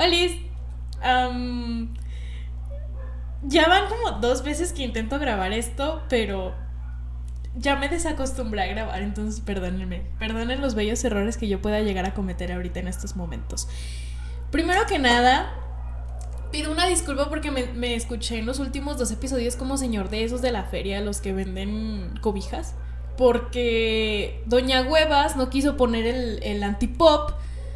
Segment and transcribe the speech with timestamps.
[0.00, 0.32] Olis.
[3.42, 6.54] Ya van como dos veces que intento grabar esto, pero
[7.56, 10.02] ya me desacostumbré a grabar, entonces perdónenme.
[10.18, 13.68] Perdonen los bellos errores que yo pueda llegar a cometer ahorita en estos momentos.
[14.50, 15.54] Primero que nada,
[16.52, 20.24] pido una disculpa porque me, me escuché en los últimos dos episodios como señor de
[20.24, 22.74] esos de la feria, los que venden cobijas.
[23.16, 27.32] Porque Doña Huevas no quiso poner el, el antipop.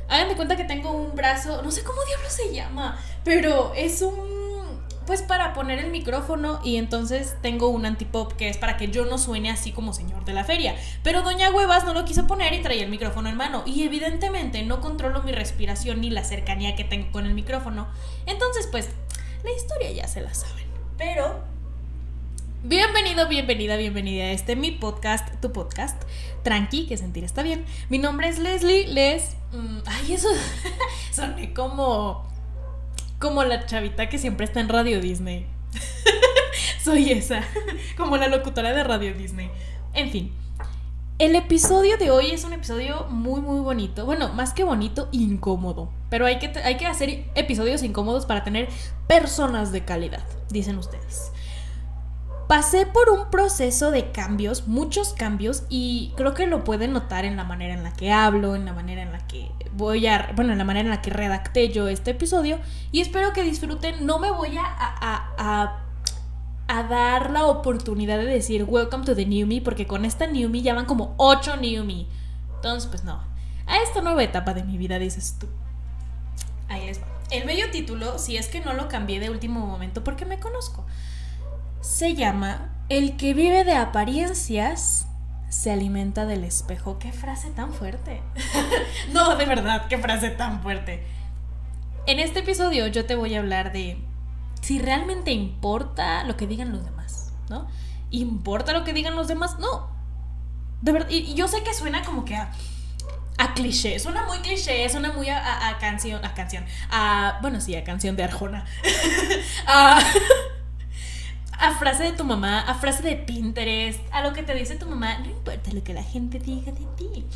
[0.09, 4.03] Hagan de cuenta que tengo un brazo, no sé cómo diablo se llama, pero es
[4.03, 4.35] un
[5.07, 9.04] pues para poner el micrófono y entonces tengo un antipop que es para que yo
[9.04, 10.77] no suene así como señor de la feria.
[11.03, 14.63] Pero Doña Huevas no lo quiso poner y traía el micrófono en mano y evidentemente
[14.63, 17.89] no controlo mi respiración ni la cercanía que tengo con el micrófono.
[18.27, 18.89] Entonces pues
[19.43, 20.64] la historia ya se la saben.
[20.96, 21.44] Pero
[22.67, 26.03] Bienvenido, bienvenida, bienvenida a este mi podcast, tu podcast.
[26.45, 27.67] Tranqui, que sentir está bien.
[27.91, 29.36] Mi nombre es Leslie, Les.
[29.53, 30.29] mm, ay, eso
[31.13, 32.27] soné como
[33.19, 35.47] como la chavita que siempre está en Radio Disney.
[36.83, 37.44] Soy esa,
[37.98, 39.50] como la locutora de Radio Disney.
[39.92, 40.33] En fin,
[41.19, 44.06] el episodio de hoy es un episodio muy, muy bonito.
[44.06, 45.92] Bueno, más que bonito, incómodo.
[46.08, 48.70] Pero hay que, hay que hacer episodios incómodos para tener
[49.06, 51.31] personas de calidad, dicen ustedes.
[52.48, 57.37] Pasé por un proceso de cambios, muchos cambios, y creo que lo pueden notar en
[57.37, 60.53] la manera en la que hablo, en la manera en la que voy a, bueno,
[60.53, 62.59] en la manera en la que redacté yo este episodio,
[62.92, 64.05] y espero que disfruten.
[64.05, 65.84] No me voy a, a, a,
[66.69, 70.50] a dar la oportunidad de decir Welcome to the New Me, porque con esta New
[70.50, 72.06] Me ya van como 8 New Me.
[72.56, 73.22] Entonces, pues no.
[73.67, 75.48] A esta nueva etapa de mi vida, dices tú.
[76.69, 77.06] Ahí les va.
[77.31, 80.84] El bello título, si es que no lo cambié de último momento, porque me conozco
[81.84, 85.06] se llama El que vive de apariencias
[85.50, 86.98] se alimenta del espejo.
[86.98, 88.22] Qué frase tan fuerte.
[89.12, 91.06] no, de verdad, qué frase tan fuerte.
[92.06, 93.98] En este episodio yo te voy a hablar de
[94.62, 97.68] si realmente importa lo que digan los demás, ¿no?
[98.10, 99.59] ¿Importa lo que digan los demás?
[99.59, 99.91] No.
[100.80, 102.50] De verdad, y, yo sé que suena como que a,
[103.36, 107.60] a cliché, suena muy cliché, suena muy a, a- a canción, a canción, a, bueno,
[107.60, 108.64] sí, a canción de Arjona.
[109.66, 110.00] a,
[111.59, 114.87] a frase de tu mamá, a frase de Pinterest, a lo que te dice tu
[114.87, 117.26] mamá, no importa lo que la gente diga de ti.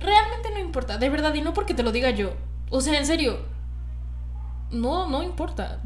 [0.00, 2.34] Realmente no importa, de verdad, y no porque te lo diga yo.
[2.70, 3.40] O sea, en serio,
[4.70, 5.80] no, no importa.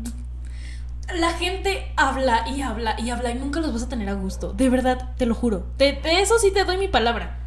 [1.15, 4.53] La gente habla y habla y habla y nunca los vas a tener a gusto.
[4.53, 5.66] De verdad, te lo juro.
[5.78, 7.38] De, de eso sí te doy mi palabra.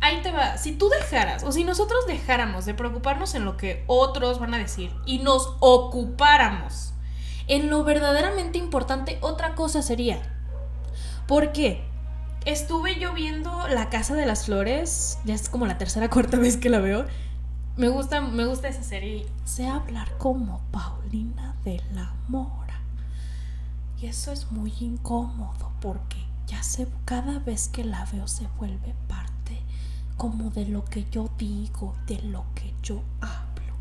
[0.00, 0.58] Ahí te va.
[0.58, 4.58] Si tú dejaras, o si nosotros dejáramos de preocuparnos en lo que otros van a
[4.58, 6.93] decir y nos ocupáramos
[7.48, 10.20] en lo verdaderamente importante, otra cosa sería.
[11.26, 11.84] ¿Por qué?
[12.44, 16.56] Estuve yo viendo La Casa de las Flores, ya es como la tercera cuarta vez
[16.56, 17.06] que la veo.
[17.76, 19.26] Me gusta, me gusta esa serie.
[19.44, 22.80] Sé hablar como Paulina de la Mora.
[24.00, 28.94] Y eso es muy incómodo porque ya sé, cada vez que la veo se vuelve
[29.08, 29.62] parte
[30.16, 33.74] como de lo que yo digo, de lo que yo hablo.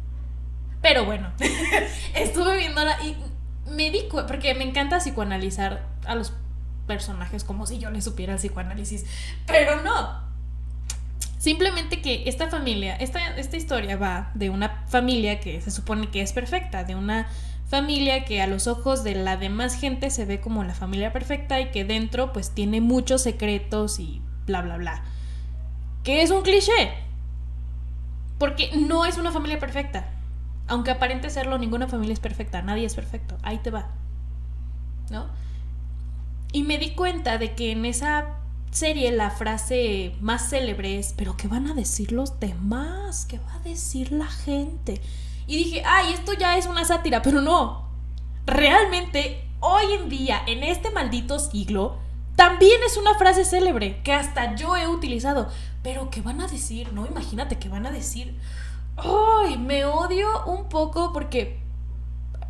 [0.82, 1.32] Pero bueno,
[2.16, 3.16] estuve viéndola y
[3.70, 6.34] me di porque me encanta psicoanalizar a los
[6.88, 9.06] personajes como si yo les supiera el psicoanálisis,
[9.48, 10.22] pero no.
[11.38, 16.22] Simplemente que esta familia, esta, esta historia va de una familia que se supone que
[16.22, 17.28] es perfecta, de una
[17.68, 21.60] familia que a los ojos de la demás gente se ve como la familia perfecta
[21.60, 25.04] y que dentro pues tiene muchos secretos y bla bla bla.
[26.04, 26.94] Que es un cliché.
[28.38, 30.13] Porque no es una familia perfecta.
[30.68, 33.38] Aunque aparente serlo, ninguna familia es perfecta, nadie es perfecto.
[33.44, 33.92] Ahí te va.
[35.10, 35.28] ¿No?
[36.52, 38.38] Y me di cuenta de que en esa
[38.72, 43.26] serie la frase más célebre es, pero ¿qué van a decir los demás?
[43.26, 45.02] ¿Qué va a decir la gente?
[45.48, 47.90] Y dije, ay, esto ya es una sátira, pero no.
[48.46, 51.98] Realmente, hoy en día, en este maldito siglo,
[52.36, 55.50] también es una frase célebre que hasta yo he utilizado.
[55.84, 56.94] Pero ¿qué van a decir?
[56.94, 58.36] No, imagínate qué van a decir.
[58.98, 61.60] Ay, me odio un poco porque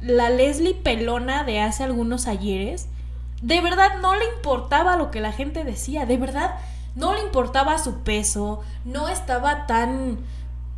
[0.02, 2.88] la Leslie pelona de hace algunos ayeres,
[3.42, 6.56] de verdad no le importaba lo que la gente decía, de verdad
[6.96, 10.18] no le importaba su peso, no estaba tan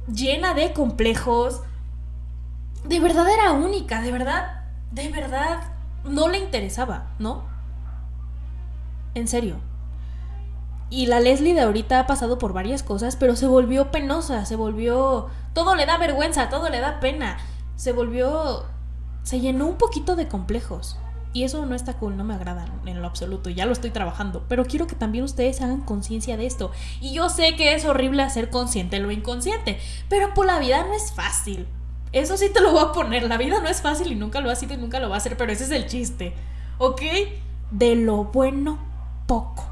[0.08, 1.62] llena de complejos,
[2.84, 4.62] de verdad era única, de verdad,
[4.92, 5.62] de verdad
[6.04, 7.44] no le interesaba, ¿no?
[9.16, 9.58] En serio.
[10.90, 14.56] Y la Leslie de ahorita ha pasado por varias cosas, pero se volvió penosa, se
[14.56, 15.28] volvió...
[15.54, 17.38] Todo le da vergüenza, todo le da pena.
[17.76, 18.66] Se volvió...
[19.24, 20.98] Se llenó un poquito de complejos.
[21.34, 23.50] Y eso no está cool, no me agrada en lo absoluto.
[23.50, 24.46] Ya lo estoy trabajando.
[24.48, 26.72] Pero quiero que también ustedes hagan conciencia de esto.
[27.02, 29.80] Y yo sé que es horrible hacer consciente lo inconsciente.
[30.08, 31.68] Pero por la vida no es fácil.
[32.14, 33.24] Eso sí te lo voy a poner.
[33.24, 35.18] La vida no es fácil y nunca lo ha sido y nunca lo va a
[35.18, 36.34] hacer, pero ese es el chiste.
[36.78, 37.02] ¿Ok?
[37.72, 38.80] De lo bueno,
[39.28, 39.66] poco.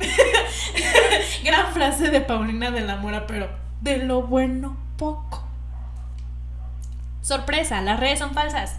[1.44, 3.48] Gran frase de Paulina de la Mora, pero
[3.80, 5.44] de lo bueno, poco.
[7.22, 8.76] Sorpresa, las redes son falsas.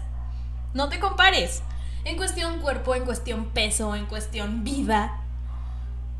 [0.74, 1.62] No te compares.
[2.04, 5.20] En cuestión cuerpo, en cuestión peso, en cuestión vida.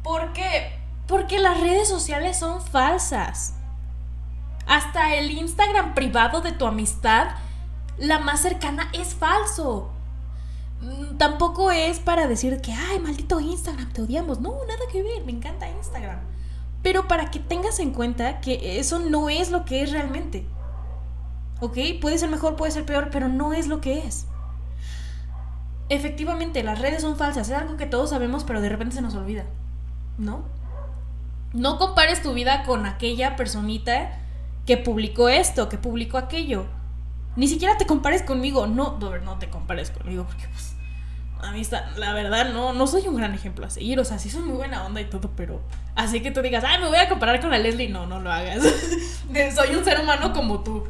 [0.02, 0.78] ¿Por qué?
[1.06, 3.54] Porque las redes sociales son falsas.
[4.66, 7.28] Hasta el Instagram privado de tu amistad,
[7.96, 9.90] la más cercana, es falso.
[10.80, 14.40] Mm, tampoco es para decir que, ay, maldito Instagram, te odiamos.
[14.40, 16.20] No, nada que ver, me encanta Instagram.
[16.82, 20.46] Pero para que tengas en cuenta que eso no es lo que es realmente.
[21.60, 21.76] ¿Ok?
[22.00, 24.26] Puede ser mejor, puede ser peor, pero no es lo que es.
[25.88, 29.14] Efectivamente, las redes son falsas, es algo que todos sabemos, pero de repente se nos
[29.14, 29.44] olvida.
[30.18, 30.44] ¿No?
[31.52, 34.18] No compares tu vida con aquella personita
[34.66, 36.66] que publicó esto, que publicó aquello.
[37.38, 38.66] Ni siquiera te compares conmigo.
[38.66, 40.74] No, no te compares conmigo porque pues
[41.40, 44.00] a mí está, la verdad no, no soy un gran ejemplo a seguir.
[44.00, 45.60] O sea, sí soy muy buena onda y todo, pero
[45.94, 47.90] así que tú digas, ay, me voy a comparar con la Leslie.
[47.90, 48.64] No, no lo hagas.
[49.54, 50.88] soy un ser humano como tú.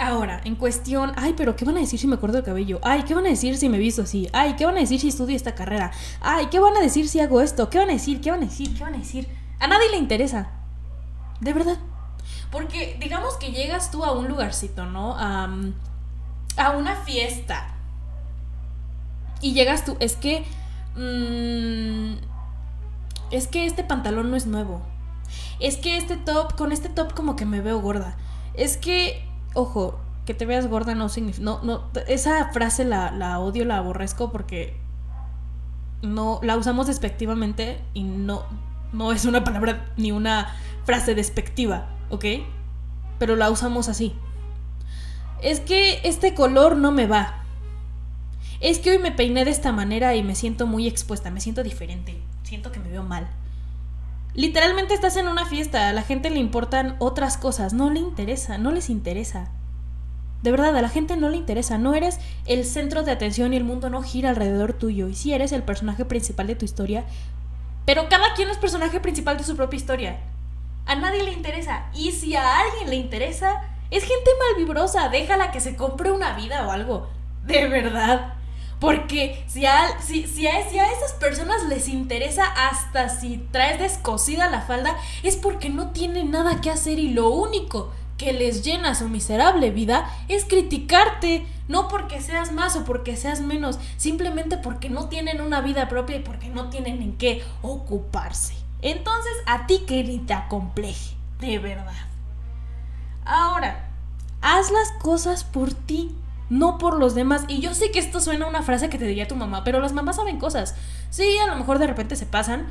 [0.00, 2.80] Ahora, en cuestión, ay, pero ¿qué van a decir si me corto el cabello?
[2.82, 4.28] Ay, ¿qué van a decir si me visto así?
[4.32, 5.92] Ay, ¿qué van a decir si estudio esta carrera?
[6.20, 7.70] Ay, ¿qué van a decir si hago esto?
[7.70, 8.20] ¿Qué van a decir?
[8.20, 8.74] ¿Qué van a decir?
[8.74, 9.28] ¿Qué van a decir?
[9.60, 10.50] A nadie le interesa.
[11.38, 11.78] De verdad.
[12.52, 15.16] Porque digamos que llegas tú a un lugarcito, ¿no?
[15.18, 15.48] A,
[16.58, 17.74] a una fiesta.
[19.40, 20.44] Y llegas tú, es que...
[20.94, 22.22] Mm,
[23.30, 24.82] es que este pantalón no es nuevo.
[25.58, 28.16] Es que este top, con este top como que me veo gorda.
[28.54, 31.42] Es que, ojo, que te veas gorda no significa...
[31.42, 34.76] No, no, esa frase la, la odio, la aborrezco porque
[36.02, 38.42] no la usamos despectivamente y no,
[38.92, 40.54] no es una palabra ni una
[40.84, 42.24] frase despectiva, ¿ok?
[43.18, 44.14] Pero la usamos así.
[45.42, 47.42] Es que este color no me va.
[48.60, 51.64] Es que hoy me peiné de esta manera y me siento muy expuesta, me siento
[51.64, 53.28] diferente, siento que me veo mal.
[54.34, 58.58] Literalmente estás en una fiesta, a la gente le importan otras cosas, no le interesa,
[58.58, 59.50] no les interesa.
[60.42, 63.56] De verdad, a la gente no le interesa, no eres el centro de atención y
[63.56, 65.08] el mundo no gira alrededor tuyo.
[65.08, 67.04] Y si eres el personaje principal de tu historia,
[67.86, 70.20] pero cada quien es personaje principal de su propia historia.
[70.86, 71.86] A nadie le interesa.
[71.94, 75.08] Y si a alguien le interesa, es gente malvibrosa.
[75.08, 77.08] Déjala que se compre una vida o algo.
[77.44, 78.34] De verdad.
[78.82, 83.78] Porque si a, si, si, a, si a esas personas les interesa hasta si traes
[83.78, 88.64] descosida la falda, es porque no tienen nada que hacer y lo único que les
[88.64, 94.56] llena su miserable vida es criticarte, no porque seas más o porque seas menos, simplemente
[94.56, 98.61] porque no tienen una vida propia y porque no tienen en qué ocuparse.
[98.82, 100.18] Entonces, a ti que ni
[101.40, 101.92] de verdad.
[103.24, 103.88] Ahora,
[104.40, 106.14] haz las cosas por ti,
[106.50, 107.44] no por los demás.
[107.48, 109.80] Y yo sé que esto suena a una frase que te diría tu mamá, pero
[109.80, 110.74] las mamás saben cosas.
[111.10, 112.66] Sí, a lo mejor de repente se pasan,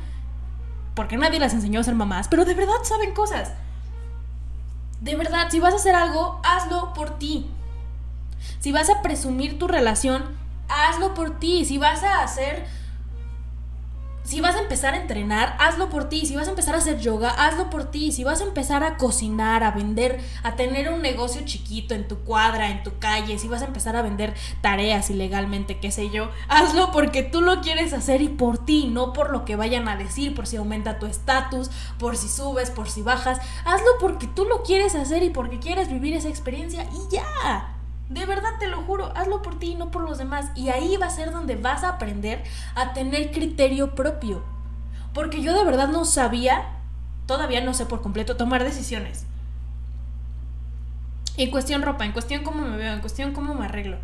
[0.94, 3.52] porque nadie las enseñó a ser mamás, pero de verdad saben cosas.
[5.00, 7.50] De verdad, si vas a hacer algo, hazlo por ti.
[8.60, 10.24] Si vas a presumir tu relación,
[10.68, 11.64] hazlo por ti.
[11.64, 12.66] Si vas a hacer
[14.32, 16.24] si vas a empezar a entrenar, hazlo por ti.
[16.24, 18.12] Si vas a empezar a hacer yoga, hazlo por ti.
[18.12, 22.20] Si vas a empezar a cocinar, a vender, a tener un negocio chiquito en tu
[22.20, 26.30] cuadra, en tu calle, si vas a empezar a vender tareas ilegalmente, qué sé yo,
[26.48, 29.98] hazlo porque tú lo quieres hacer y por ti, no por lo que vayan a
[29.98, 33.38] decir, por si aumenta tu estatus, por si subes, por si bajas.
[33.66, 37.71] Hazlo porque tú lo quieres hacer y porque quieres vivir esa experiencia y ya.
[38.12, 40.50] De verdad te lo juro, hazlo por ti y no por los demás.
[40.54, 44.42] Y ahí va a ser donde vas a aprender a tener criterio propio.
[45.14, 46.62] Porque yo de verdad no sabía,
[47.26, 49.24] todavía no sé por completo, tomar decisiones.
[51.38, 53.96] En cuestión ropa, en cuestión cómo me veo, en cuestión cómo me arreglo.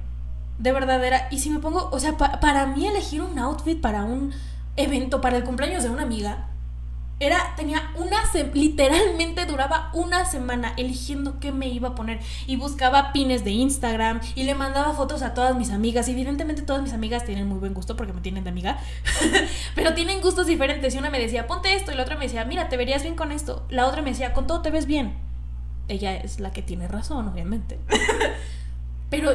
[0.59, 4.05] De verdad era, y si me pongo, o sea, para mí elegir un outfit para
[4.05, 4.33] un
[4.77, 6.49] evento, para el cumpleaños de una amiga,
[7.20, 8.18] era, tenía una,
[8.54, 14.20] literalmente duraba una semana eligiendo qué me iba a poner y buscaba pines de Instagram
[14.37, 16.08] y le mandaba fotos a todas mis amigas.
[16.08, 18.78] Evidentemente todas mis amigas tienen muy buen gusto porque me tienen de amiga,
[19.75, 20.94] pero tienen gustos diferentes.
[20.94, 23.16] Y una me decía, ponte esto y la otra me decía, mira, te verías bien
[23.16, 23.66] con esto.
[23.68, 25.14] La otra me decía, con todo te ves bien.
[25.88, 27.80] Ella es la que tiene razón, obviamente.
[29.10, 29.32] pero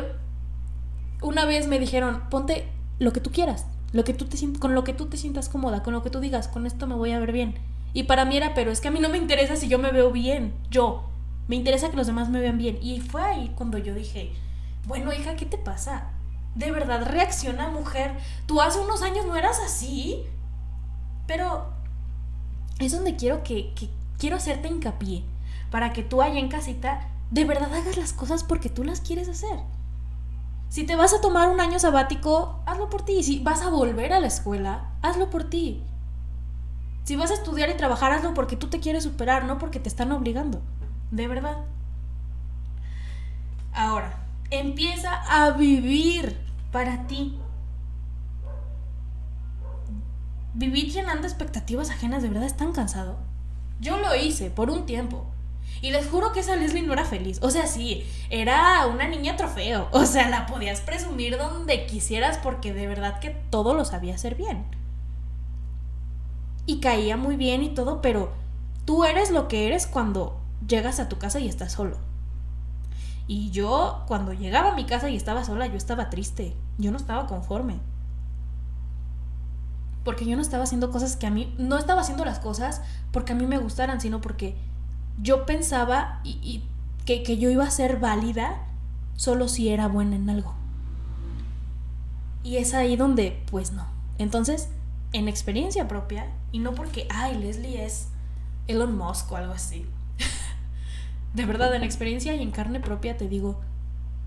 [1.21, 2.65] una vez me dijeron, ponte
[2.99, 3.65] lo que tú quieras.
[3.91, 6.19] Lo que tú te con lo que tú te sientas cómoda, con lo que tú
[6.19, 7.72] digas, con esto me voy a ver bien.
[7.93, 9.91] Y para mí era, pero es que a mí no me interesa si yo me
[9.91, 11.09] veo bien, yo.
[11.47, 12.79] Me interesa que los demás me vean bien.
[12.81, 14.33] Y fue ahí cuando yo dije,
[14.87, 16.11] bueno, hija, ¿qué te pasa?
[16.55, 18.15] De verdad, reacciona, mujer.
[18.45, 20.23] Tú hace unos años no eras así.
[21.27, 21.67] Pero
[22.79, 25.23] es donde quiero que, que quiero hacerte hincapié.
[25.69, 29.27] Para que tú allá en casita de verdad hagas las cosas porque tú las quieres
[29.27, 29.59] hacer.
[30.69, 33.23] Si te vas a tomar un año sabático, hazlo por ti.
[33.23, 35.83] Si vas a volver a la escuela, hazlo por ti.
[37.03, 39.89] Si vas a estudiar y trabajar, hazlo porque tú te quieres superar, no porque te
[39.89, 40.61] están obligando.
[41.11, 41.57] De verdad.
[43.73, 44.13] Ahora,
[44.49, 46.37] empieza a vivir
[46.71, 47.37] para ti.
[50.53, 53.17] Vivir llenando expectativas ajenas de verdad es tan cansado.
[53.79, 55.25] Yo lo hice por un tiempo.
[55.81, 57.39] Y les juro que esa Leslie no era feliz.
[57.41, 59.89] O sea, sí, era una niña trofeo.
[59.91, 64.35] O sea, la podías presumir donde quisieras porque de verdad que todo lo sabía hacer
[64.35, 64.63] bien.
[66.65, 68.31] Y caía muy bien y todo, pero
[68.85, 71.97] tú eres lo que eres cuando llegas a tu casa y estás solo.
[73.27, 76.55] Y yo, cuando llegaba a mi casa y estaba sola, yo estaba triste.
[76.77, 77.79] Yo no estaba conforme.
[80.03, 81.53] Porque yo no estaba haciendo cosas que a mí.
[81.57, 84.57] No estaba haciendo las cosas porque a mí me gustaran, sino porque
[85.21, 86.63] yo pensaba y,
[87.05, 88.65] que, que yo iba a ser válida
[89.15, 90.53] solo si era buena en algo.
[92.43, 93.85] Y es ahí donde, pues no.
[94.17, 94.67] Entonces,
[95.13, 98.09] en experiencia propia, y no porque, ay, Leslie es
[98.67, 99.85] Elon Musk o algo así.
[101.33, 103.61] de verdad, en experiencia y en carne propia te digo,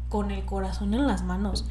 [0.09, 1.66] con el corazón en las manos,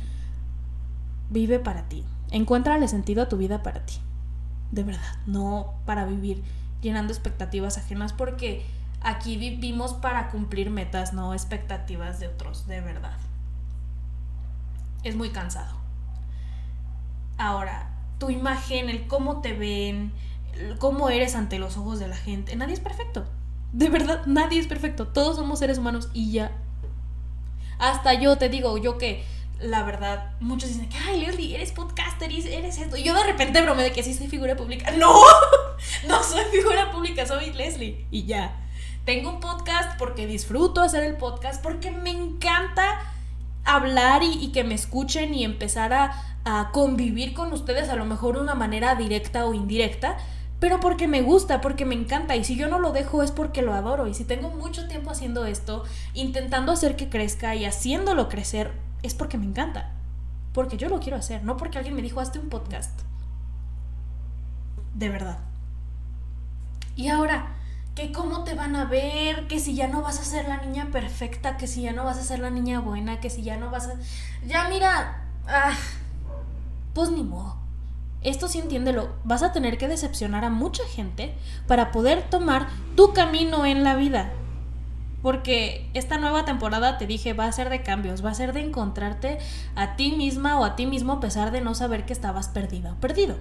[1.30, 2.04] vive para ti.
[2.32, 3.96] Encuéntrale sentido a tu vida para ti.
[4.72, 6.44] De verdad, no para vivir
[6.82, 8.66] llenando expectativas ajenas porque
[9.02, 13.18] aquí vivimos para cumplir metas, no expectativas de otros, de verdad.
[15.04, 15.74] Es muy cansado.
[17.38, 20.14] Ahora, tu imagen, el cómo te ven,
[20.80, 23.26] cómo eres ante los ojos de la gente, nadie es perfecto.
[23.72, 25.08] De verdad, nadie es perfecto.
[25.08, 26.52] Todos somos seres humanos y ya.
[27.78, 29.26] Hasta yo te digo, yo que
[29.60, 32.98] la verdad, muchos dicen que, ay, Leslie, eres podcaster, eres esto.
[32.98, 34.92] Y yo de repente bromeo de que sí soy figura pública.
[34.98, 35.14] No,
[36.08, 38.06] no soy figura pública, soy Leslie.
[38.12, 38.62] Y ya.
[39.04, 43.02] Tengo un podcast porque disfruto hacer el podcast, porque me encanta
[43.64, 48.36] hablar y, que me escuchen y empezar a, a convivir con ustedes a lo mejor
[48.36, 50.18] de una manera directa o indirecta
[50.60, 52.36] pero porque me gusta, porque me encanta.
[52.36, 54.08] Y si yo no lo dejo es porque lo adoro.
[54.08, 55.84] Y si tengo mucho tiempo haciendo esto,
[56.14, 58.72] intentando hacer que crezca y haciéndolo crecer,
[59.04, 59.92] es porque me encanta.
[60.54, 63.02] Porque yo lo quiero hacer, no porque alguien me dijo, hazte un podcast.
[64.94, 65.40] De verdad.
[66.96, 67.58] Y ahora,
[67.94, 70.88] que cómo te van a ver, que si ya no vas a ser la niña
[70.92, 73.70] perfecta, que si ya no vas a ser la niña buena, que si ya no
[73.70, 73.96] vas a...
[74.48, 75.78] Ya mira, ah,
[76.96, 77.66] pues ni modo
[78.26, 81.36] esto sí entiéndelo, vas a tener que decepcionar a mucha gente
[81.68, 84.32] para poder tomar tu camino en la vida.
[85.22, 88.62] Porque esta nueva temporada, te dije, va a ser de cambios, va a ser de
[88.62, 89.38] encontrarte
[89.76, 92.94] a ti misma o a ti mismo a pesar de no saber que estabas perdida
[92.94, 93.38] o perdido.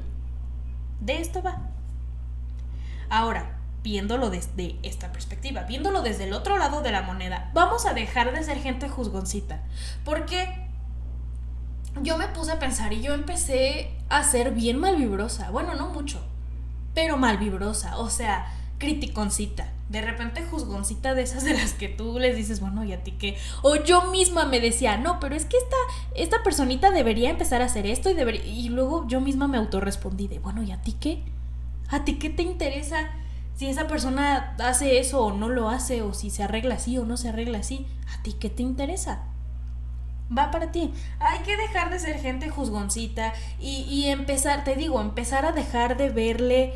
[1.01, 1.63] De esto va.
[3.09, 7.95] Ahora, viéndolo desde esta perspectiva, viéndolo desde el otro lado de la moneda, vamos a
[7.95, 9.63] dejar de ser gente juzgoncita.
[10.05, 10.64] Porque
[12.03, 15.51] yo me puse a pensar y yo empecé a ser bien malvibrosa.
[15.51, 16.21] Bueno, no mucho,
[16.95, 17.99] pero malvibrosa.
[17.99, 18.47] O sea,
[18.79, 19.71] criticoncita.
[19.89, 23.13] De repente juzgoncita de esas de las que tú les dices, bueno, ¿y a ti
[23.13, 23.37] qué?
[23.63, 25.77] O yo misma me decía, no, pero es que esta,
[26.15, 28.45] esta personita debería empezar a hacer esto y debería...
[28.45, 31.23] Y luego yo misma me autorrespondí de, bueno, ¿y a ti qué?
[31.91, 33.11] ¿A ti qué te interesa
[33.55, 36.03] si esa persona hace eso o no lo hace?
[36.03, 37.87] O si se arregla así o no se arregla así.
[38.19, 39.23] ¿A ti qué te interesa?
[40.37, 40.93] Va para ti.
[41.21, 45.97] Hay que dejar de ser gente juzgoncita y, y, empezar, te digo, empezar a dejar
[45.97, 46.75] de verle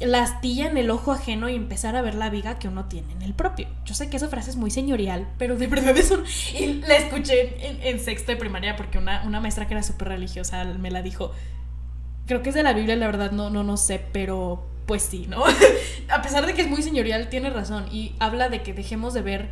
[0.00, 3.12] la astilla en el ojo ajeno y empezar a ver la viga que uno tiene
[3.12, 3.68] en el propio.
[3.84, 6.24] Yo sé que esa frase es muy señorial, pero de verdad es un...
[6.58, 10.64] Y la escuché en, sexto de primaria porque una, una maestra que era súper religiosa
[10.64, 11.32] me la dijo.
[12.26, 15.26] Creo que es de la Biblia, la verdad, no, no, no sé, pero pues sí,
[15.28, 15.44] ¿no?
[16.08, 19.22] a pesar de que es muy señorial, tiene razón y habla de que dejemos de
[19.22, 19.50] ver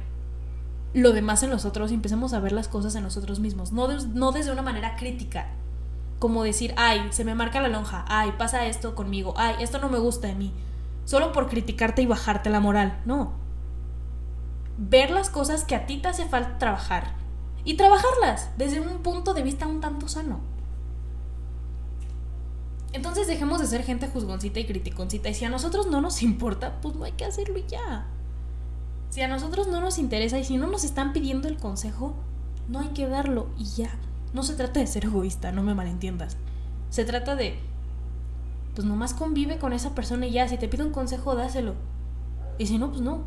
[0.96, 4.32] lo demás en nosotros y empecemos a ver las cosas en nosotros mismos, no, no
[4.32, 5.48] desde una manera crítica,
[6.18, 9.90] como decir, ay, se me marca la lonja, ay, pasa esto conmigo, ay, esto no
[9.90, 10.54] me gusta de mí,
[11.04, 13.34] solo por criticarte y bajarte la moral, no.
[14.78, 17.12] Ver las cosas que a ti te hace falta trabajar
[17.62, 20.40] y trabajarlas desde un punto de vista un tanto sano.
[22.94, 26.80] Entonces dejemos de ser gente juzgoncita y criticoncita y si a nosotros no nos importa,
[26.80, 28.06] pues no hay que hacerlo ya.
[29.10, 32.14] Si a nosotros no nos interesa y si no nos están pidiendo el consejo,
[32.68, 33.90] no hay que darlo y ya.
[34.32, 36.36] No se trata de ser egoísta, no me malentiendas.
[36.90, 37.58] Se trata de,
[38.74, 41.74] pues nomás convive con esa persona y ya, si te pide un consejo, dáselo.
[42.58, 43.24] Y si no, pues no.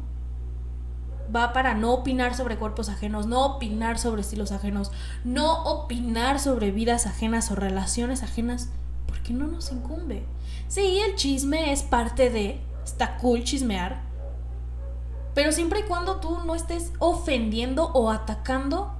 [1.35, 4.91] Va para no opinar sobre cuerpos ajenos, no opinar sobre estilos ajenos,
[5.23, 8.69] no opinar sobre vidas ajenas o relaciones ajenas,
[9.07, 10.23] porque no nos incumbe.
[10.67, 14.01] Sí, el chisme es parte de, está cool chismear,
[15.39, 18.91] Pero siempre y cuando tú no estés ofendiendo o atacando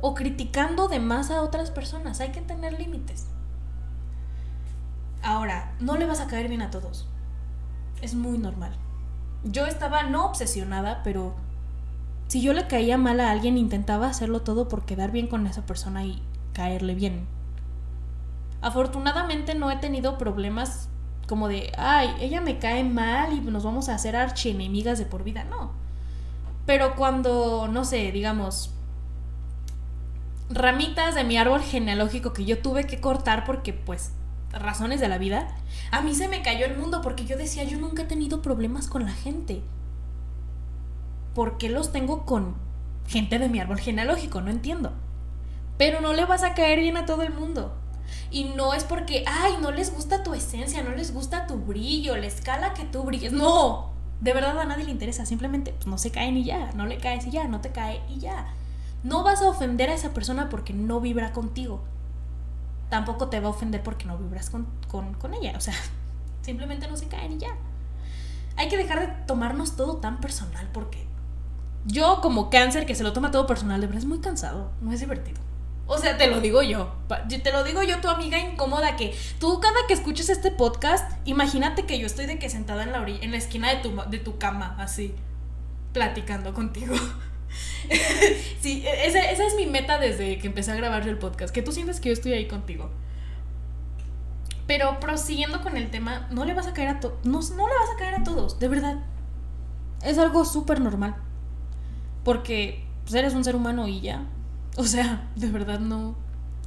[0.00, 2.20] o criticando de más a otras personas.
[2.20, 3.26] Hay que tener límites.
[5.22, 7.06] Ahora, no le vas a caer bien a todos.
[8.00, 8.74] Es muy normal.
[9.44, 11.34] Yo estaba no obsesionada, pero
[12.26, 15.66] si yo le caía mal a alguien, intentaba hacerlo todo por quedar bien con esa
[15.66, 16.22] persona y
[16.54, 17.26] caerle bien.
[18.62, 20.88] Afortunadamente no he tenido problemas
[21.26, 25.24] como de, ay, ella me cae mal y nos vamos a hacer archienemigas de por
[25.24, 25.44] vida.
[25.44, 25.72] No.
[26.66, 28.72] Pero cuando, no sé, digamos,
[30.48, 34.12] ramitas de mi árbol genealógico que yo tuve que cortar porque, pues,
[34.52, 35.48] razones de la vida,
[35.90, 38.88] a mí se me cayó el mundo porque yo decía, yo nunca he tenido problemas
[38.88, 39.62] con la gente.
[41.34, 42.54] ¿Por qué los tengo con
[43.06, 44.40] gente de mi árbol genealógico?
[44.40, 44.92] No entiendo.
[45.76, 47.76] Pero no le vas a caer bien a todo el mundo.
[48.30, 52.16] Y no es porque, ay, no les gusta tu esencia, no les gusta tu brillo,
[52.16, 53.32] la escala que tú brilles.
[53.32, 55.26] No, de verdad a nadie le interesa.
[55.26, 58.02] Simplemente pues, no se caen y ya, no le caes y ya, no te cae
[58.08, 58.46] y ya.
[59.02, 61.84] No vas a ofender a esa persona porque no vibra contigo.
[62.90, 65.54] Tampoco te va a ofender porque no vibras con, con ella.
[65.56, 65.74] O sea,
[66.42, 67.56] simplemente no se caen y ya.
[68.56, 71.06] Hay que dejar de tomarnos todo tan personal porque
[71.86, 74.92] yo como cáncer que se lo toma todo personal, de verdad es muy cansado, no
[74.92, 75.40] es divertido.
[75.86, 76.92] O sea, te lo digo yo.
[77.28, 81.86] Te lo digo yo, tu amiga incómoda, que tú cada que escuches este podcast, imagínate
[81.86, 84.38] que yo estoy de que sentada en la, en la esquina de tu, de tu
[84.38, 85.14] cama, así,
[85.92, 86.96] platicando contigo.
[88.60, 91.72] sí, e, esa, es mi meta desde que empecé a grabar el podcast, que tú
[91.72, 92.90] sientes que yo estoy ahí contigo.
[94.66, 97.74] Pero prosiguiendo con el tema, no le vas a caer a todos, no, no le
[97.74, 98.98] vas a caer a todos, de verdad.
[100.02, 101.14] Es algo súper normal.
[102.24, 104.26] Porque pues, eres un ser humano y ya.
[104.76, 106.14] O sea, de verdad no.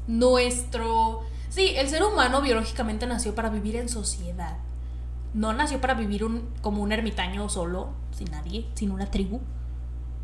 [0.08, 1.22] Nuestro.
[1.50, 4.58] Sí, el ser humano biológicamente nació para vivir en sociedad.
[5.34, 9.40] No nació para vivir un, como un ermitaño solo, sin nadie, sin una tribu.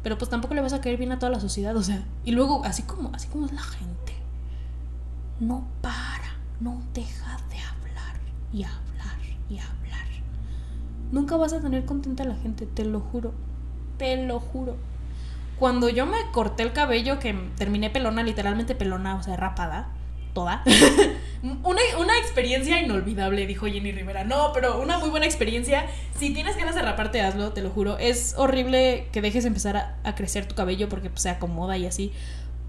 [0.02, 2.04] Pero pues tampoco le vas a caer bien a toda la sociedad, o sea.
[2.24, 4.14] Y luego, así como, así como es la gente,
[5.40, 8.20] no para, no deja de hablar
[8.52, 9.18] y hablar
[9.50, 10.08] y hablar.
[11.12, 13.34] Nunca vas a tener contenta a la gente, te lo juro.
[13.98, 14.76] Te lo juro.
[15.60, 19.88] Cuando yo me corté el cabello, que terminé pelona, literalmente pelona, o sea, rapada,
[20.34, 20.64] toda.
[21.64, 24.24] una, experiencia inolvidable, dijo Jenny Rivera.
[24.26, 25.86] No, pero una muy buena experiencia.
[26.20, 27.98] Si tienes ganas de raparte, hazlo, te lo juro.
[27.98, 32.12] Es horrible que dejes empezar a, crecer tu cabello porque pues, se acomoda y así.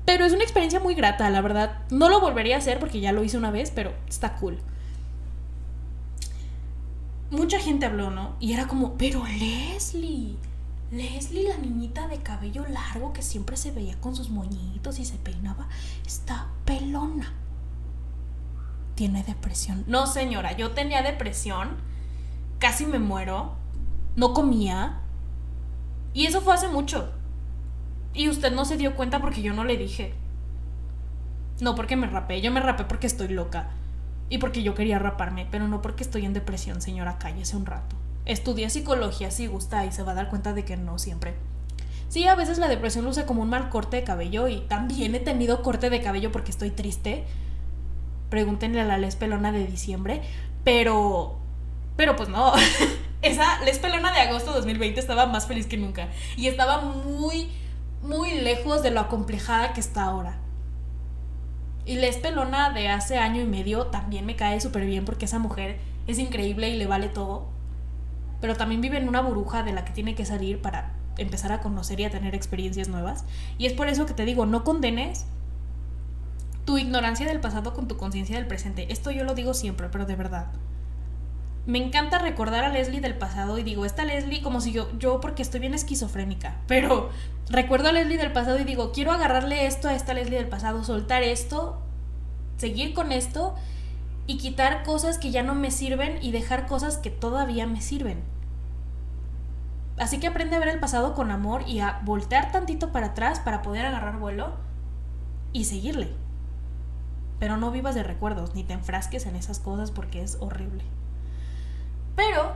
[0.04, 1.78] Pero es una experiencia muy grata, la verdad.
[1.90, 4.58] No lo volvería a hacer porque ya lo hice una vez, pero está cool.
[7.30, 8.36] Mucha gente habló, ¿no?
[8.38, 10.36] Y era como, pero Leslie
[10.90, 15.16] Leslie, la niñita de cabello largo que siempre se veía con sus moñitos y se
[15.16, 15.68] peinaba,
[16.06, 17.32] está pelona.
[18.94, 19.84] Tiene depresión.
[19.88, 21.76] No, señora, yo tenía depresión.
[22.58, 23.56] Casi me muero.
[24.14, 25.00] No comía.
[26.14, 27.12] Y eso fue hace mucho.
[28.14, 30.14] Y usted no se dio cuenta porque yo no le dije.
[31.60, 33.70] No porque me rapé, yo me rapé porque estoy loca.
[34.30, 37.96] Y porque yo quería raparme, pero no porque estoy en depresión, señora, cállese un rato
[38.26, 41.34] estudia psicología si gusta y se va a dar cuenta de que no siempre.
[42.08, 45.20] Sí, a veces la depresión luce como un mal corte de cabello y también he
[45.20, 47.24] tenido corte de cabello porque estoy triste.
[48.30, 50.22] Pregúntenle a la Les Pelona de diciembre,
[50.64, 51.38] pero...
[51.96, 52.52] Pero pues no,
[53.22, 57.50] esa Les Pelona de agosto de 2020 estaba más feliz que nunca y estaba muy,
[58.02, 60.38] muy lejos de lo acomplejada que está ahora.
[61.86, 65.38] Y Les Pelona de hace año y medio también me cae súper bien porque esa
[65.38, 67.55] mujer es increíble y le vale todo
[68.40, 71.60] pero también vive en una burbuja de la que tiene que salir para empezar a
[71.60, 73.24] conocer y a tener experiencias nuevas.
[73.58, 75.26] Y es por eso que te digo, no condenes
[76.64, 78.92] tu ignorancia del pasado con tu conciencia del presente.
[78.92, 80.46] Esto yo lo digo siempre, pero de verdad.
[81.64, 85.20] Me encanta recordar a Leslie del pasado y digo, esta Leslie como si yo, yo
[85.20, 87.10] porque estoy bien esquizofrénica, pero
[87.48, 90.84] recuerdo a Leslie del pasado y digo, quiero agarrarle esto a esta Leslie del pasado,
[90.84, 91.82] soltar esto,
[92.56, 93.56] seguir con esto
[94.26, 98.22] y quitar cosas que ya no me sirven y dejar cosas que todavía me sirven.
[99.98, 103.40] Así que aprende a ver el pasado con amor y a voltear tantito para atrás
[103.40, 104.52] para poder agarrar vuelo
[105.52, 106.12] y seguirle.
[107.38, 110.84] Pero no vivas de recuerdos ni te enfrasques en esas cosas porque es horrible.
[112.14, 112.52] Pero,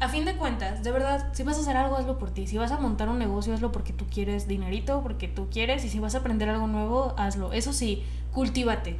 [0.00, 2.46] a fin de cuentas, de verdad, si vas a hacer algo, hazlo por ti.
[2.46, 5.84] Si vas a montar un negocio, hazlo porque tú quieres dinerito, porque tú quieres.
[5.84, 7.52] Y si vas a aprender algo nuevo, hazlo.
[7.52, 8.98] Eso sí, cultívate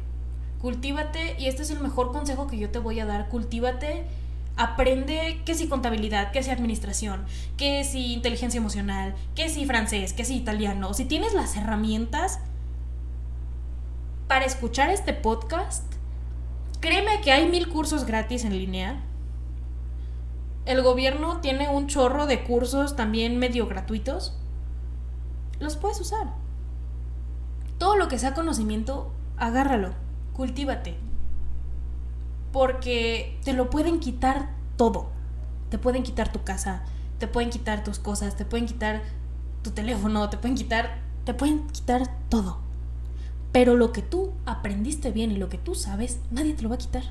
[0.65, 4.07] cultívate, y este es el mejor consejo que yo te voy a dar, cultívate,
[4.57, 7.23] aprende que si contabilidad, que si administración,
[7.55, 12.39] que si inteligencia emocional, que si francés, que si italiano, si tienes las herramientas
[14.27, 15.83] para escuchar este podcast,
[16.79, 19.03] créeme que hay mil cursos gratis en línea.
[20.65, 24.35] el gobierno tiene un chorro de cursos también medio gratuitos.
[25.59, 26.33] Los puedes usar.
[27.77, 29.93] Todo lo que sea conocimiento, agárralo,
[30.35, 30.95] cultívate.
[32.51, 35.09] Porque te lo pueden quitar todo.
[35.69, 36.83] Te pueden quitar tu casa,
[37.17, 39.01] te pueden quitar tus cosas, te pueden quitar
[39.63, 42.59] tu teléfono, te pueden quitar, te pueden quitar todo.
[43.51, 46.75] Pero lo que tú aprendiste bien y lo que tú sabes, nadie te lo va
[46.75, 47.03] a quitar.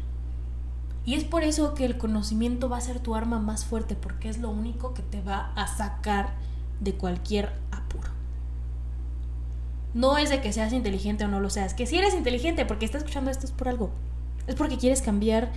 [1.06, 4.28] Y es por eso que el conocimiento va a ser tu arma más fuerte, porque
[4.28, 6.34] es lo único que te va a sacar
[6.80, 7.52] de cualquier.
[9.94, 12.84] No es de que seas inteligente o no lo seas, que si eres inteligente porque
[12.84, 13.90] estás escuchando esto es por algo.
[14.46, 15.52] Es porque quieres cambiar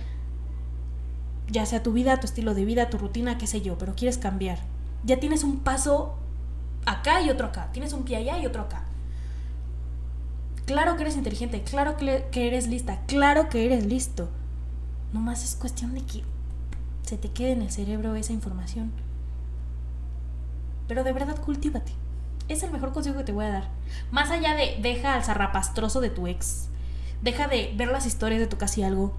[1.50, 4.18] ya sea tu vida, tu estilo de vida, tu rutina, qué sé yo, pero quieres
[4.18, 4.58] cambiar.
[5.04, 6.14] Ya tienes un paso
[6.86, 7.70] acá y otro acá.
[7.72, 8.84] Tienes un pie allá y otro acá.
[10.66, 14.28] Claro que eres inteligente, claro que, eres lista, claro que eres listo.
[15.14, 16.22] Nomás es cuestión de que
[17.02, 18.92] se te quede en el cerebro esa información.
[20.86, 21.92] Pero de verdad, cultívate.
[22.48, 23.77] Es el mejor consejo que te voy a dar.
[24.10, 26.68] Más allá de deja al zarrapastroso de tu ex.
[27.22, 29.16] Deja de ver las historias de tu casi algo.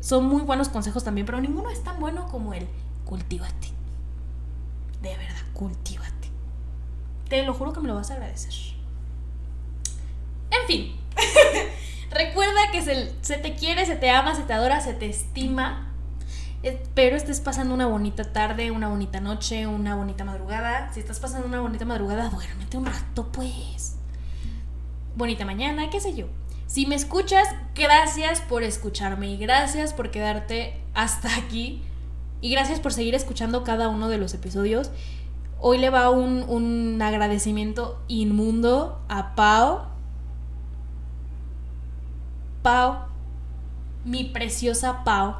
[0.00, 2.66] Son muy buenos consejos también, pero ninguno es tan bueno como el
[3.04, 3.68] cultívate.
[5.02, 6.28] De verdad, cultívate.
[7.28, 8.52] Te lo juro que me lo vas a agradecer.
[10.50, 10.96] En fin.
[12.10, 15.90] Recuerda que se, te quiere, se te ama, se te adora, se te estima.
[16.62, 20.92] Espero estés pasando una bonita tarde, una bonita noche, una bonita madrugada.
[20.92, 23.96] Si estás pasando una bonita madrugada, duérmete un rato, pues.
[25.16, 26.26] Bonita mañana, qué sé yo.
[26.66, 31.82] Si me escuchas, gracias por escucharme y gracias por quedarte hasta aquí.
[32.40, 34.90] Y gracias por seguir escuchando cada uno de los episodios.
[35.60, 39.94] Hoy le va un, un agradecimiento inmundo a Pau
[42.64, 42.96] Pau,
[44.06, 45.36] mi preciosa Pau.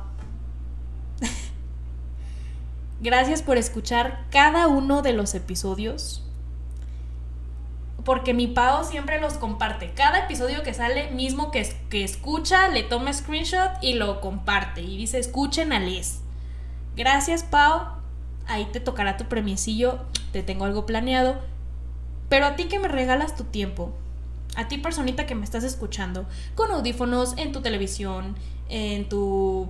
[3.00, 6.23] Gracias por escuchar cada uno de los episodios.
[8.04, 9.92] Porque mi Pau siempre los comparte.
[9.94, 14.82] Cada episodio que sale, mismo que, que escucha, le toma screenshot y lo comparte.
[14.82, 16.20] Y dice, escuchen a Liz.
[16.96, 17.82] Gracias, Pau.
[18.46, 20.00] Ahí te tocará tu premiecillo.
[20.32, 21.40] Te tengo algo planeado.
[22.28, 23.92] Pero a ti que me regalas tu tiempo,
[24.56, 28.34] a ti personita que me estás escuchando, con audífonos en tu televisión,
[28.68, 29.68] en tu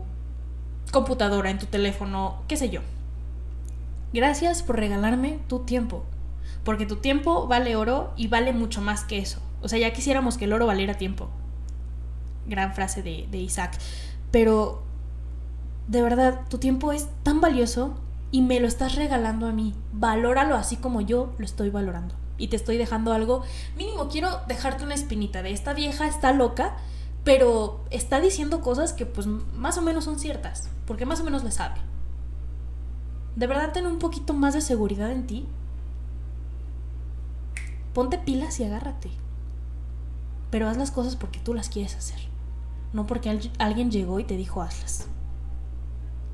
[0.92, 2.80] computadora, en tu teléfono, qué sé yo.
[4.12, 6.04] Gracias por regalarme tu tiempo,
[6.64, 9.40] porque tu tiempo vale oro y vale mucho más que eso.
[9.62, 11.28] O sea, ya quisiéramos que el oro valiera tiempo.
[12.46, 13.78] Gran frase de, Isaac.
[14.30, 14.82] Pero,
[15.88, 17.94] de verdad, tu tiempo es tan valioso
[18.30, 19.74] y me lo estás regalando a mí.
[19.92, 23.42] Valóralo así como yo lo estoy valorando y te estoy dejando algo,
[23.76, 26.76] mínimo quiero dejarte una espinita de esta vieja está loca,
[27.22, 31.44] pero está diciendo cosas que pues más o menos son ciertas, porque más o menos
[31.44, 31.80] le sabe.
[33.36, 35.46] ¿De verdad ten un poquito más de seguridad en ti?
[37.94, 39.10] Ponte pilas y agárrate.
[40.50, 42.20] Pero haz las cosas porque tú las quieres hacer,
[42.92, 45.06] no porque alguien llegó y te dijo hazlas.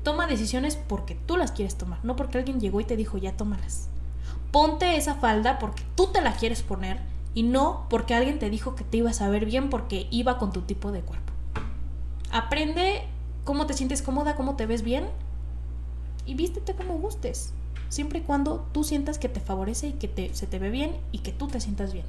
[0.03, 3.37] Toma decisiones porque tú las quieres tomar, no porque alguien llegó y te dijo ya
[3.37, 3.91] tómalas
[4.51, 6.99] ponte esa falda porque tú te la quieres poner
[7.33, 10.51] y no porque alguien te dijo que te ibas a ver bien porque iba con
[10.51, 11.31] tu tipo de cuerpo.
[12.31, 13.03] Aprende
[13.45, 15.05] cómo te sientes cómoda, cómo te ves bien
[16.25, 17.53] y vístete como gustes,
[17.91, 21.19] siempre y cuando tú sientas que te favorece y que se te ve bien y
[21.19, 22.05] que tú te sientas bien.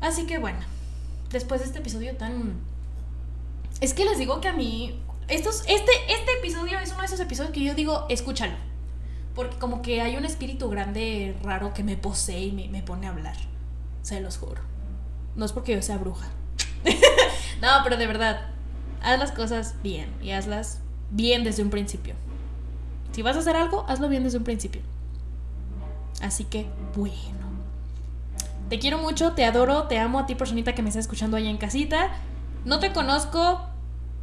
[0.00, 0.60] Así que bueno,
[1.30, 2.60] después de este episodio tan...
[3.80, 5.00] Es que les digo que a mí...
[5.26, 8.54] Estos, este, este episodio es uno de esos episodios que yo digo, escúchalo
[9.34, 13.10] porque como que hay un espíritu grande, raro, que me posee y me, pone a
[13.10, 13.36] hablar.
[14.02, 14.62] Se los juro.
[15.34, 16.28] No es porque yo sea bruja.
[17.60, 18.48] no, pero de verdad,
[19.02, 22.14] haz las cosas bien y hazlas bien desde un principio.
[23.14, 24.82] Si vas a hacer algo, hazlo bien desde un principio.
[26.20, 27.44] Así que, bueno.
[28.68, 31.46] Te quiero mucho, te adoro, te amo a ti, personita que me está escuchando ahí
[31.46, 32.10] en casita.
[32.64, 33.60] No te conozco,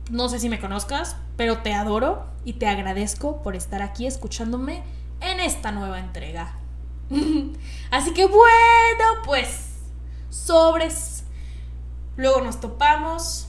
[0.09, 4.83] no sé si me conozcas, pero te adoro y te agradezco por estar aquí escuchándome
[5.21, 6.55] en esta nueva entrega.
[7.91, 9.69] Así que bueno, pues,
[10.29, 11.23] sobres.
[12.17, 13.47] Luego nos topamos.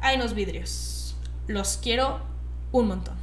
[0.00, 1.14] Hay unos vidrios.
[1.46, 2.18] Los quiero
[2.72, 3.19] un montón.